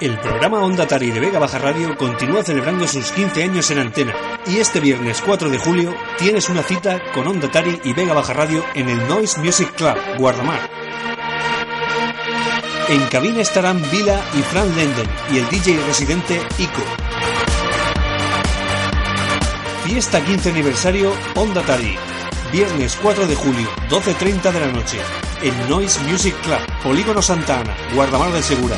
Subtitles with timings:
[0.00, 4.14] El programa Onda Tari de Vega Baja Radio continúa celebrando sus 15 años en antena
[4.46, 8.34] y este viernes 4 de julio tienes una cita con Onda Tari y Vega Baja
[8.34, 10.68] Radio en el Noise Music Club, Guardamar.
[12.88, 16.82] En cabina estarán Vila y Fran Lenden y el DJ residente Ico.
[19.84, 21.96] Fiesta 15 aniversario Onda Tari.
[22.52, 24.98] Viernes 4 de julio, 12.30 de la noche.
[25.42, 28.76] En Noise Music Club, Polígono Santa Ana, Guardamar del Segura.